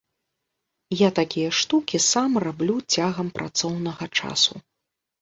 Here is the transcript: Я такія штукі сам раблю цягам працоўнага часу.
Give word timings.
Я 0.99 1.09
такія 1.19 1.51
штукі 1.59 2.03
сам 2.09 2.31
раблю 2.47 2.77
цягам 2.93 3.33
працоўнага 3.39 4.13
часу. 4.21 4.53